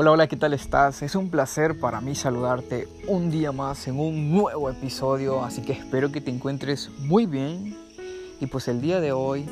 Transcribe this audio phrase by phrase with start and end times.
[0.00, 1.02] Hola, hola, ¿qué tal estás?
[1.02, 5.72] Es un placer para mí saludarte un día más en un nuevo episodio, así que
[5.72, 7.76] espero que te encuentres muy bien.
[8.40, 9.44] Y pues el día de hoy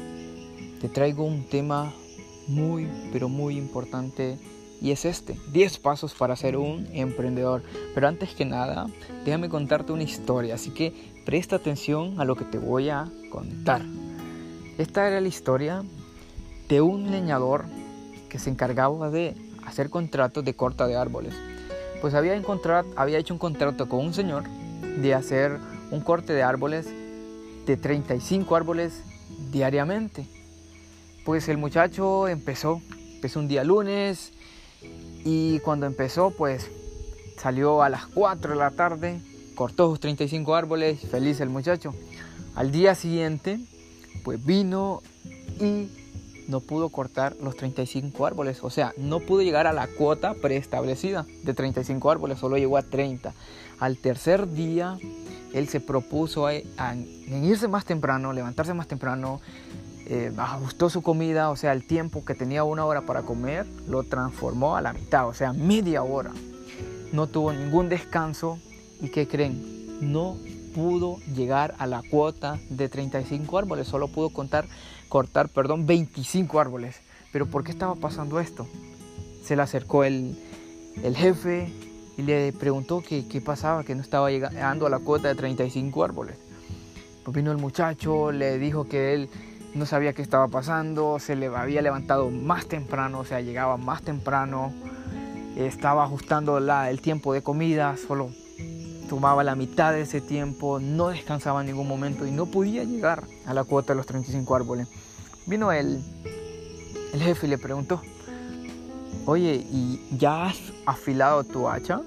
[0.80, 1.92] te traigo un tema
[2.46, 4.38] muy, pero muy importante
[4.80, 7.64] y es este, 10 pasos para ser un emprendedor.
[7.92, 8.86] Pero antes que nada,
[9.24, 10.94] déjame contarte una historia, así que
[11.24, 13.82] presta atención a lo que te voy a contar.
[14.78, 15.82] Esta era la historia
[16.68, 17.64] de un leñador
[18.28, 19.34] que se encargaba de
[19.66, 21.34] hacer contratos de corta de árboles.
[22.00, 22.40] Pues había,
[22.96, 24.44] había hecho un contrato con un señor
[24.96, 25.58] de hacer
[25.90, 26.88] un corte de árboles
[27.66, 29.02] de 35 árboles
[29.50, 30.26] diariamente.
[31.24, 32.80] Pues el muchacho empezó,
[33.14, 34.32] empezó un día lunes
[35.24, 36.70] y cuando empezó pues
[37.38, 39.20] salió a las 4 de la tarde,
[39.54, 41.92] cortó sus 35 árboles, feliz el muchacho.
[42.54, 43.58] Al día siguiente
[44.24, 45.02] pues vino
[45.60, 45.88] y
[46.48, 51.26] no pudo cortar los 35 árboles, o sea, no pudo llegar a la cuota preestablecida
[51.42, 53.34] de 35 árboles, solo llegó a 30.
[53.78, 54.98] Al tercer día,
[55.52, 59.40] él se propuso irse más temprano, levantarse más temprano,
[60.06, 64.04] eh, ajustó su comida, o sea, el tiempo que tenía una hora para comer, lo
[64.04, 66.32] transformó a la mitad, o sea, media hora.
[67.12, 68.58] No tuvo ningún descanso
[69.00, 70.00] y ¿qué creen?
[70.00, 70.36] No
[70.74, 74.66] pudo llegar a la cuota de 35 árboles, solo pudo contar,
[75.08, 77.00] cortar perdón, 25 árboles.
[77.32, 78.66] Pero ¿por qué estaba pasando esto?
[79.44, 80.38] Se le acercó el,
[81.02, 81.72] el jefe
[82.16, 86.04] y le preguntó qué, qué pasaba, que no estaba llegando a la cuota de 35
[86.04, 86.38] árboles.
[87.24, 89.28] Pues vino el muchacho, le dijo que él
[89.74, 94.02] no sabía qué estaba pasando, se le había levantado más temprano, o sea, llegaba más
[94.02, 94.72] temprano,
[95.56, 98.30] estaba ajustando la, el tiempo de comida, solo
[99.08, 103.24] tomaba la mitad de ese tiempo, no descansaba en ningún momento y no podía llegar
[103.44, 104.88] a la cuota de los 35 árboles.
[105.46, 106.02] Vino el,
[107.12, 108.00] el jefe y le preguntó,
[109.24, 112.00] oye, ¿y ya has afilado tu hacha?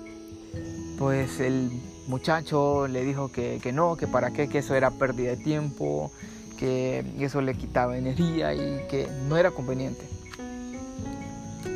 [0.98, 1.72] Pues el
[2.08, 6.12] muchacho le dijo que, que no, que para qué, que eso era pérdida de tiempo,
[6.58, 10.06] que eso le quitaba energía y que no era conveniente.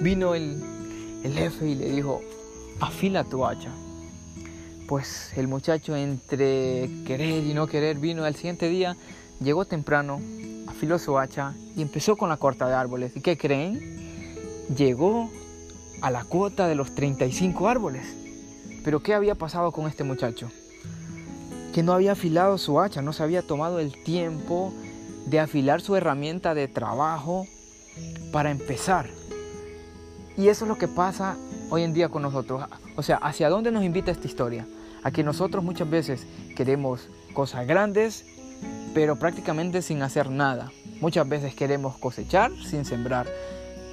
[0.02, 0.62] Vino el,
[1.24, 2.22] el jefe y le dijo,
[2.81, 3.72] afila tu hacha
[4.88, 8.96] pues el muchacho entre querer y no querer vino al siguiente día,
[9.42, 10.22] llegó temprano,
[10.68, 13.16] afiló su hacha y empezó con la corta de árboles.
[13.16, 13.80] ¿Y qué creen?
[14.76, 15.30] Llegó
[16.02, 18.06] a la cuota de los 35 árboles.
[18.84, 20.52] Pero ¿qué había pasado con este muchacho?
[21.74, 24.74] Que no había afilado su hacha, no se había tomado el tiempo
[25.26, 27.48] de afilar su herramienta de trabajo
[28.32, 29.10] para empezar.
[30.36, 31.38] Y eso es lo que pasa
[31.73, 32.63] hoy en día con nosotros.
[32.95, 34.66] O sea, ¿hacia dónde nos invita esta historia?
[35.03, 36.25] a que nosotros muchas veces
[36.56, 38.25] queremos cosas grandes,
[38.94, 40.72] pero prácticamente sin hacer nada.
[41.01, 43.28] Muchas veces queremos cosechar sin sembrar.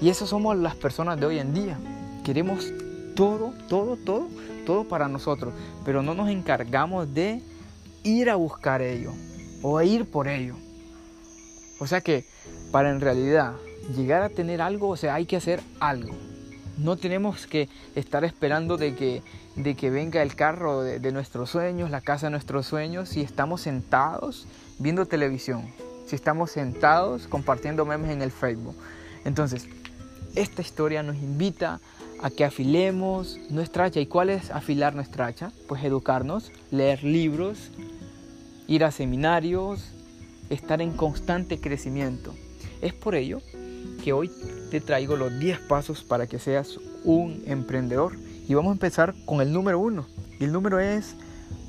[0.00, 1.76] Y eso somos las personas de hoy en día.
[2.24, 2.72] Queremos
[3.16, 4.28] todo, todo, todo,
[4.64, 5.52] todo para nosotros,
[5.84, 7.42] pero no nos encargamos de
[8.04, 9.12] ir a buscar ello
[9.62, 10.54] o ir por ello.
[11.80, 12.24] O sea que
[12.70, 13.54] para en realidad
[13.96, 16.14] llegar a tener algo, o sea, hay que hacer algo.
[16.80, 19.22] No tenemos que estar esperando de que,
[19.54, 23.60] de que venga el carro de, nuestros sueños, la casa de nuestros sueños, si estamos
[23.60, 24.46] sentados
[24.78, 25.68] viendo televisión,
[26.06, 28.74] si estamos sentados compartiendo memes en el Facebook.
[29.26, 29.68] Entonces,
[30.34, 31.80] esta historia nos invita
[32.22, 34.00] a que afilemos nuestra hacha.
[34.00, 35.52] ¿Y cuál es afilar nuestra hacha?
[35.68, 37.72] Pues educarnos, leer libros,
[38.68, 39.92] ir a seminarios,
[40.48, 42.34] estar en constante crecimiento.
[42.80, 43.42] Es por ello
[44.00, 44.30] que hoy
[44.70, 48.16] te traigo los 10 pasos para que seas un emprendedor.
[48.48, 50.06] Y vamos a empezar con el número uno.
[50.38, 51.14] Y el número es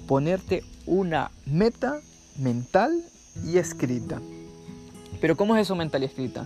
[0.07, 1.99] ponerte una meta
[2.39, 3.03] mental
[3.45, 4.19] y escrita.
[5.19, 6.45] Pero ¿cómo es eso mental y escrita?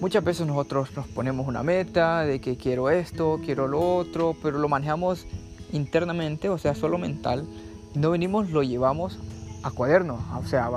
[0.00, 4.58] Muchas veces nosotros nos ponemos una meta de que quiero esto, quiero lo otro, pero
[4.58, 5.26] lo manejamos
[5.72, 7.46] internamente, o sea, solo mental.
[7.94, 9.18] No venimos, lo llevamos
[9.62, 10.70] a cuaderno, o sea,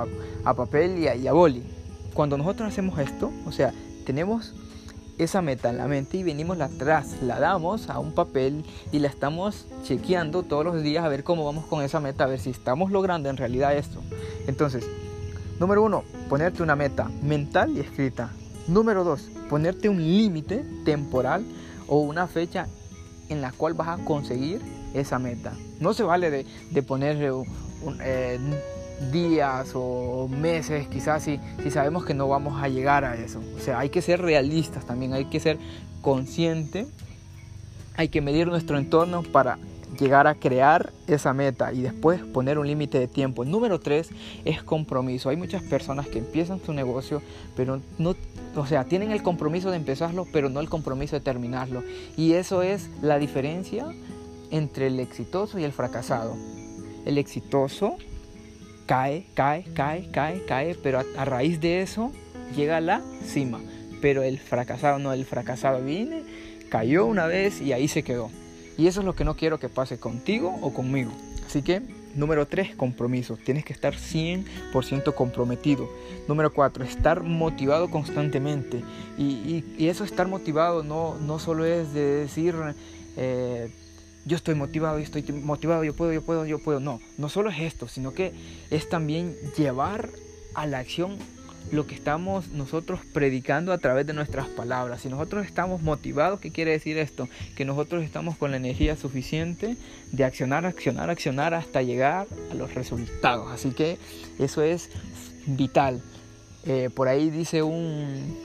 [0.44, 1.64] a, papel y a, y a boli.
[2.14, 4.54] Cuando nosotros hacemos esto, o sea, tenemos
[5.18, 9.68] esa meta en la mente y venimos la trasladamos a un papel y la estamos
[9.84, 12.92] chequeando todos los días a ver cómo vamos con esa meta, a ver si estamos
[12.92, 14.02] logrando en realidad esto.
[14.48, 14.86] Entonces,
[15.60, 18.32] número uno, ponerte una meta mental y escrita.
[18.68, 21.46] Número dos, ponerte un límite temporal
[21.88, 22.68] o una fecha
[23.30, 24.62] en la cual vas a conseguir
[24.94, 25.54] esa meta.
[25.80, 28.40] No se vale de, de poner un, eh,
[29.12, 33.42] días o meses, quizás si, si sabemos que no vamos a llegar a eso.
[33.58, 35.58] O sea, hay que ser realistas también, hay que ser
[36.02, 36.88] consciente,
[37.96, 39.58] hay que medir nuestro entorno para
[40.00, 43.46] llegar a crear esa meta y después poner un límite de tiempo.
[43.46, 44.10] Número tres
[44.46, 45.30] es compromiso.
[45.30, 47.22] Hay muchas personas que empiezan su negocio,
[47.56, 48.16] pero no,
[48.56, 51.84] o sea, tienen el compromiso de empezarlo, pero no el compromiso de terminarlo.
[52.18, 53.86] Y eso es la diferencia
[54.52, 56.36] entre el exitoso y el fracasado.
[57.06, 57.98] El exitoso
[58.86, 62.12] cae, cae, cae, cae, cae, pero a, raíz de eso
[62.56, 63.60] llega a la cima.
[64.02, 66.24] Pero el fracasado no, el fracasado viene,
[66.70, 68.30] cayó una vez y ahí se quedó.
[68.78, 71.12] Y eso es lo que no quiero que pase contigo o conmigo.
[71.46, 71.82] Así que,
[72.16, 73.38] número 3, compromiso.
[73.38, 75.88] Tienes que estar 100% comprometido.
[76.28, 78.82] Número 4, estar motivado constantemente.
[79.18, 82.56] Y, eso estar motivado no, no solo es de decir...
[83.16, 83.70] Eh,
[84.26, 86.80] yo estoy motivado, yo estoy motivado, yo puedo, yo puedo, yo puedo.
[86.80, 88.34] No, no solo es esto, sino que
[88.70, 90.10] es también llevar
[90.54, 91.18] a la acción
[91.72, 95.02] lo que estamos nosotros predicando a través de nuestras palabras.
[95.02, 97.28] Si nosotros estamos motivados, ¿qué quiere decir esto?
[97.56, 99.78] Que nosotros estamos con la energía suficiente
[100.12, 103.52] de accionar, accionar, accionar hasta llegar a los resultados.
[103.52, 103.98] Así que
[104.40, 104.90] eso es
[105.46, 106.02] vital.
[106.66, 108.38] Eh, por ahí dice un,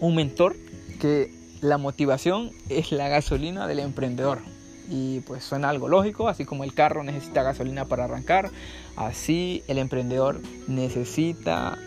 [0.00, 0.56] un mentor
[1.00, 4.55] que la motivación es la gasolina del emprendedor.
[4.88, 8.50] Y pues suena algo lógico, así como el carro necesita gasolina para arrancar,
[8.96, 11.78] así el emprendedor necesita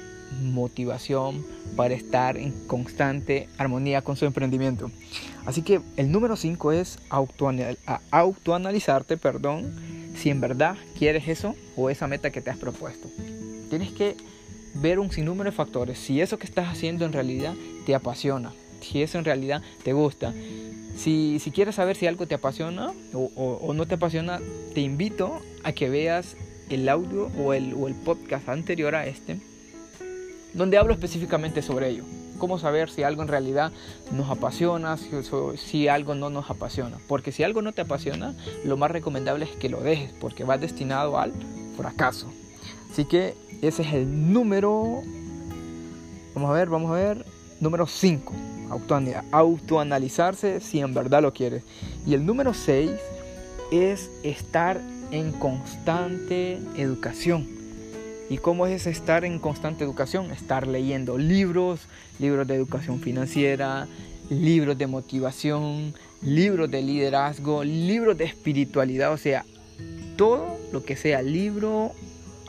[0.42, 4.92] motivación para estar en constante armonía con su emprendimiento.
[5.46, 9.74] Así que el número 5 es autoanalizarte, perdón,
[10.16, 13.08] si en verdad quieres eso o esa meta que te has propuesto.
[13.70, 14.16] Tienes que
[14.76, 17.56] ver un sinnúmero de factores, si eso que estás haciendo en realidad
[17.86, 20.34] te apasiona, si eso en realidad te gusta.
[20.96, 24.40] Si, si quieres saber si algo te apasiona o, no te apasiona,
[24.74, 26.36] te invito a que veas
[26.70, 29.40] el audio o el, o el podcast anterior a este
[30.54, 32.04] donde hablo específicamente sobre ello.
[32.38, 33.72] Cómo saber si algo en realidad
[34.12, 34.98] nos apasiona,
[35.58, 36.98] si, algo no nos apasiona.
[37.08, 38.34] Porque si algo no te apasiona,
[38.64, 41.34] lo más recomendable es que lo dejes, porque vas destinado al
[41.76, 42.32] fracaso.
[42.92, 45.02] Así que ese es el número,
[46.34, 47.26] vamos a ver, vamos a ver,
[47.60, 48.34] número 5.
[49.32, 51.64] Autoanalizarse si en verdad lo quieres.
[52.06, 52.92] Y el número 6
[53.72, 54.80] es estar
[55.12, 57.48] en constante educación.
[58.30, 60.32] ¿Y cómo es estar en constante educación?
[60.32, 61.88] Estar leyendo libros,
[62.20, 63.88] libros de educación financiera,
[64.30, 69.46] libros de motivación, libros de liderazgo, libros de espiritualidad, o sea,
[70.16, 71.94] todo lo que sea libro,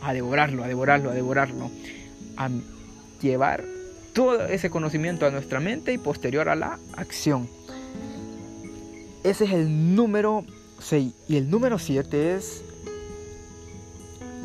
[0.02, 1.70] a devorarlo, a devorarlo, a devorarlo,
[2.36, 2.50] a
[3.22, 3.64] llevar
[4.12, 7.48] todo ese conocimiento a nuestra mente y posterior a la acción.
[9.22, 10.44] Ese es el número
[10.78, 11.12] 6.
[11.28, 12.64] Y el número 7 es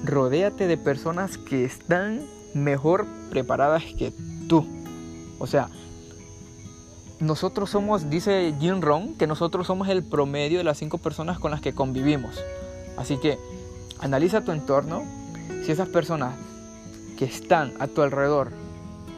[0.03, 2.21] rodéate de personas que están
[2.53, 4.13] mejor preparadas que
[4.47, 4.65] tú.
[5.39, 5.69] O sea,
[7.19, 11.51] nosotros somos, dice Jim Rohn, que nosotros somos el promedio de las cinco personas con
[11.51, 12.43] las que convivimos.
[12.97, 13.37] Así que
[13.99, 15.03] analiza tu entorno.
[15.65, 16.35] Si esas personas
[17.17, 18.51] que están a tu alrededor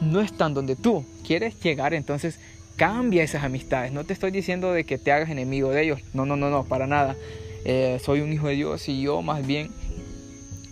[0.02, 2.40] no están donde tú quieres llegar, entonces
[2.76, 3.92] cambia esas amistades.
[3.92, 6.02] No te estoy diciendo de que te hagas enemigo de ellos.
[6.14, 7.16] No, no, no, no, para nada.
[7.66, 9.72] Eh, soy un hijo de Dios y yo más bien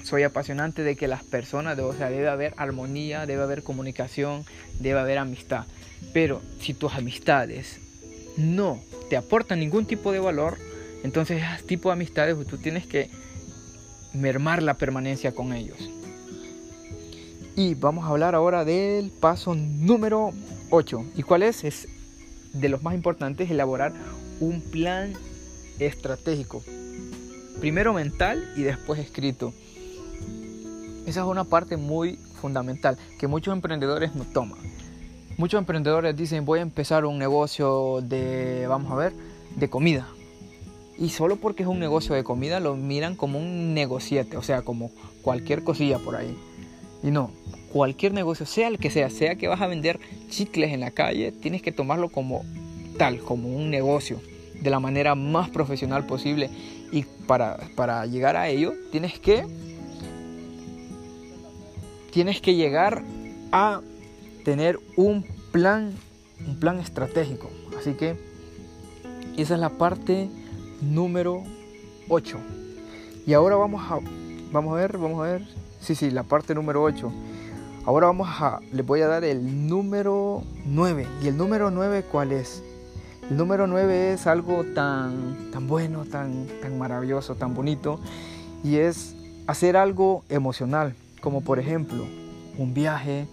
[0.04, 4.46] soy apasionante de que las personas, o sea, debe haber armonía, debe haber comunicación,
[4.80, 5.66] debe haber amistad.
[6.14, 7.80] Pero si tus amistades
[8.38, 8.80] no
[9.10, 10.58] te aportan ningún tipo de valor,
[11.04, 13.10] entonces ese tipo de amistades tú tienes que
[14.14, 15.78] mermar la permanencia con ellos.
[17.58, 20.32] Y vamos a hablar ahora del paso número
[20.72, 21.06] 8.
[21.16, 21.64] ¿Y cuál es?
[21.64, 21.88] Es
[22.52, 23.94] de los más importantes elaborar
[24.42, 25.14] un plan
[25.80, 26.62] estratégico.
[27.62, 29.54] Primero mental y después escrito.
[31.06, 34.60] Esa es una parte muy fundamental que muchos emprendedores no toman.
[35.38, 39.14] Muchos emprendedores dicen voy a empezar un negocio de, vamos a ver,
[39.56, 40.10] de comida.
[40.98, 44.64] Y solo porque es un negocio de comida lo miran como un negociete, o sea,
[44.64, 46.38] como cualquier cosilla por ahí.
[47.06, 47.30] Y no,
[47.72, 51.32] cualquier negocio, sea el que sea, sea que vas a vender chicles en la calle,
[51.32, 52.44] tienes que tomarlo como
[52.98, 54.20] tal, como un negocio,
[54.60, 56.50] de la manera más profesional posible.
[56.92, 59.46] Y para, para llegar a ello, tienes que
[62.12, 63.04] tienes que llegar
[63.52, 63.82] a
[64.44, 65.94] tener un plan,
[66.48, 67.52] un plan estratégico.
[67.78, 68.16] Así que
[69.38, 70.28] esa es la parte
[70.82, 71.44] número
[72.10, 72.40] 8.
[73.28, 74.00] Y ahora vamos a,
[74.52, 75.65] vamos a ver, vamos a ver.
[75.86, 77.12] Sí, sí, la parte número 8.
[77.86, 81.06] Ahora vamos a, les voy a dar el número 9.
[81.22, 82.64] ¿Y el número 9 cuál es?
[83.30, 88.00] El número 9 es algo tan, tan bueno, tan, tan maravilloso, tan bonito.
[88.64, 89.16] Y es
[89.46, 92.04] hacer algo emocional como por ejemplo
[92.58, 93.28] un viaje,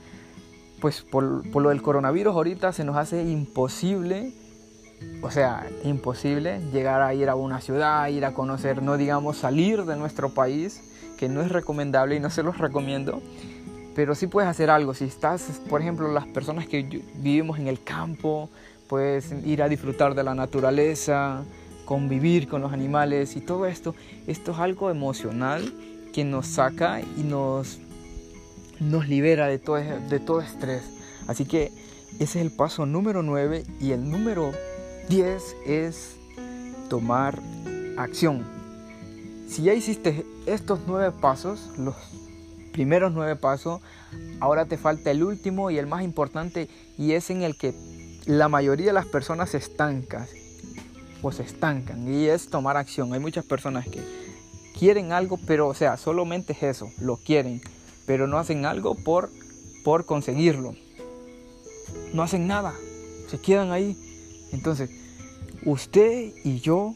[0.83, 1.25] pues por,
[1.57, 4.35] lo del coronavirus ahorita se nos hace imposible
[5.23, 9.87] o sea, imposible llegar a ir a una ciudad, ir a conocer, no digamos salir
[9.87, 10.92] de nuestro país,
[11.23, 13.23] que no es recomendable y no se los recomiendo,
[13.95, 14.93] pero sí puedes hacer algo.
[14.93, 18.51] Si estás, por ejemplo, las personas que vivimos en el campo,
[18.89, 21.45] puedes ir a disfrutar de la naturaleza,
[21.85, 23.95] convivir con los animales y todo esto.
[24.27, 25.73] Esto es algo emocional
[26.13, 27.79] que nos saca y nos,
[28.81, 30.83] nos libera de todo, de todo estrés.
[31.29, 31.71] Así que
[32.15, 34.51] ese es el paso número 9 y el número
[35.09, 36.17] 10 es
[36.89, 37.39] tomar
[37.97, 38.62] acción.
[39.53, 41.95] Si ya hiciste estos nueve pasos, los
[42.73, 43.83] primeros nueve pasos,
[44.41, 47.75] ahora te falta el último y el más importante y es en el que
[48.25, 50.27] la mayoría de las personas se estancan
[51.21, 53.13] o se estancan y es tomar acción.
[53.13, 54.01] Hay muchas personas que
[54.79, 57.61] quieren algo, pero o sea, solamente es eso, lo quieren,
[58.07, 59.31] pero no hacen algo por,
[59.85, 60.75] por conseguirlo.
[62.15, 62.73] No hacen nada,
[63.29, 63.99] se quedan ahí
[64.51, 64.91] entonces,
[65.65, 66.95] usted y yo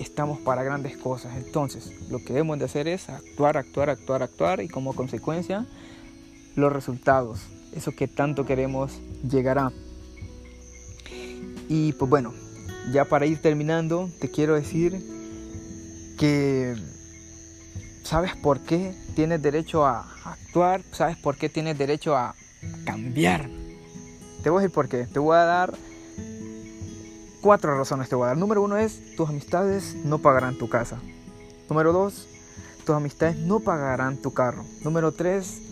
[0.00, 1.36] estamos para grandes cosas.
[1.36, 5.66] Entonces, lo que debemos de hacer es actuar, actuar, actuar, actuar y como consecuencia
[6.56, 7.40] los resultados.
[7.74, 9.72] Eso que tanto queremos llegará.
[11.68, 12.34] Y pues bueno,
[12.92, 15.00] ya para ir terminando, te quiero decir
[16.18, 16.74] que
[18.02, 22.34] sabes por qué tienes derecho a actuar, sabes por qué tienes derecho a
[22.84, 23.48] cambiar.
[24.42, 25.06] Te voy a decir por qué.
[25.06, 25.74] Te voy a dar
[27.40, 28.36] Cuatro razones te voy a dar.
[28.36, 30.98] Número uno es, tus amistades no pagarán tu casa.
[31.70, 32.28] Número dos,
[32.84, 34.62] tus amistades no pagarán tu carro.
[34.84, 35.62] Número tres,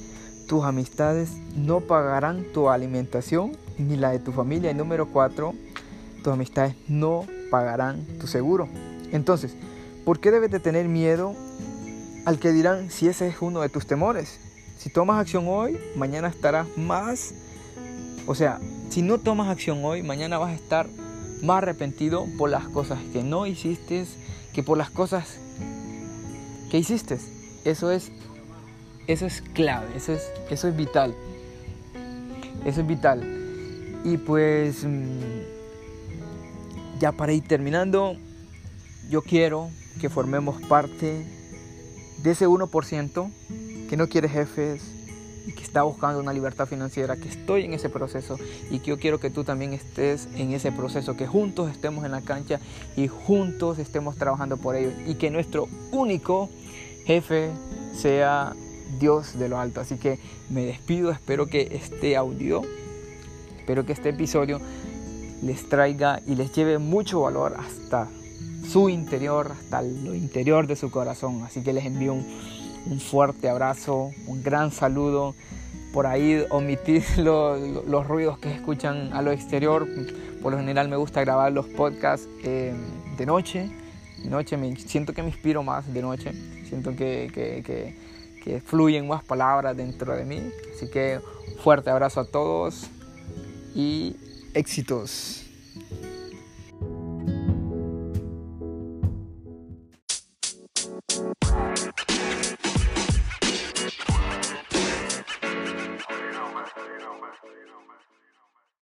[0.46, 4.70] tus amistades no pagarán tu alimentación ni la de tu familia.
[4.70, 5.54] Y número cuatro,
[6.24, 8.66] tus amistades no pagarán tu seguro.
[9.12, 9.54] Entonces,
[10.06, 11.34] ¿por qué debes de tener miedo
[12.24, 14.40] al que dirán si ese es uno de tus temores?
[14.78, 17.34] Si tomas acción hoy, mañana estarás más...
[18.26, 18.58] O sea,
[18.88, 20.86] si no tomas acción hoy, mañana vas a estar
[21.42, 24.06] más arrepentido por las cosas que no hiciste
[24.52, 25.38] que por las cosas
[26.70, 27.18] que hiciste.
[27.64, 28.10] Eso es,
[29.06, 31.14] eso es clave, eso es, eso es vital.
[32.64, 33.22] Eso es vital.
[34.04, 35.20] Y pues, mm,
[36.98, 38.16] ya para ir terminando,
[39.08, 41.24] yo quiero que formemos parte
[42.22, 43.30] de ese 1%
[43.88, 44.82] que no quiere jefes,
[45.52, 48.38] que está buscando una libertad financiera, que estoy en ese proceso
[48.70, 52.12] y que yo quiero que tú también estés en ese proceso, que juntos estemos en
[52.12, 52.60] la cancha
[52.96, 56.48] y juntos estemos trabajando por ello y que nuestro único
[57.04, 57.50] jefe
[57.94, 58.54] sea
[58.98, 59.80] Dios de lo alto.
[59.80, 60.18] Así que
[60.50, 62.62] me despido, espero que este audio,
[63.58, 64.60] espero que este episodio
[65.42, 68.08] les traiga y les lleve mucho valor hasta
[68.68, 71.42] su interior, hasta lo interior de su corazón.
[71.44, 72.26] Así que les envío un
[72.86, 75.34] un fuerte abrazo, un gran saludo.
[75.92, 79.86] Por ahí omitir los ruidos que escuchan a lo exterior.
[80.42, 82.74] Por lo general me gusta grabar los podcasts eh,
[83.16, 83.70] de noche.
[84.22, 86.32] De noche me, siento que me inspiro más de noche.
[86.68, 87.94] Siento que, que,
[88.42, 90.50] que fluyen más palabras dentro de mí.
[90.74, 91.20] Así que
[91.62, 92.88] fuerte abrazo a todos
[93.74, 94.16] y
[94.54, 95.47] éxitos.